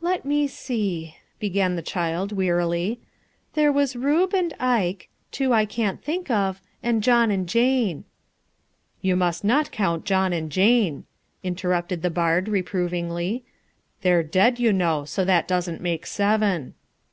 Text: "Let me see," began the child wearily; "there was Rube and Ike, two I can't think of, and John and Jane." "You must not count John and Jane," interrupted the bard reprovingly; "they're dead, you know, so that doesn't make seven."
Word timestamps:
"Let 0.00 0.24
me 0.24 0.48
see," 0.48 1.14
began 1.38 1.76
the 1.76 1.82
child 1.82 2.32
wearily; 2.32 2.98
"there 3.54 3.70
was 3.70 3.94
Rube 3.94 4.34
and 4.34 4.52
Ike, 4.58 5.08
two 5.30 5.52
I 5.52 5.66
can't 5.66 6.02
think 6.02 6.28
of, 6.32 6.60
and 6.82 7.00
John 7.00 7.30
and 7.30 7.48
Jane." 7.48 8.02
"You 9.02 9.14
must 9.14 9.44
not 9.44 9.70
count 9.70 10.04
John 10.04 10.32
and 10.32 10.50
Jane," 10.50 11.04
interrupted 11.44 12.02
the 12.02 12.10
bard 12.10 12.48
reprovingly; 12.48 13.44
"they're 14.02 14.24
dead, 14.24 14.58
you 14.58 14.72
know, 14.72 15.04
so 15.04 15.24
that 15.24 15.46
doesn't 15.46 15.80
make 15.80 16.06
seven." 16.06 16.74